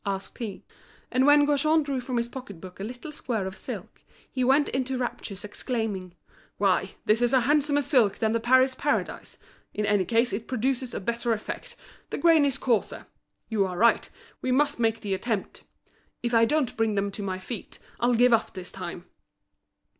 [0.03, 0.63] asked he.
[1.11, 4.67] And when Gaujean drew from his pocket book a little square of silk, he went
[4.69, 6.15] into raptures, exclaiming:
[6.57, 9.37] "Why, this is a handsomer silk than the Paris Paradise!
[9.75, 11.75] In any case it produces a better effect,
[12.09, 13.05] the grain is coarser.
[13.47, 14.09] You are right,
[14.41, 15.65] we must make the attempt
[16.23, 19.05] If I don't bring them to my feet, I'll give up this time!"